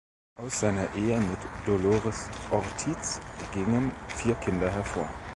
[0.33, 3.21] Aus seiner Ehe mit Dolores Ortiz
[3.53, 5.07] gingen vier Kinder hervor.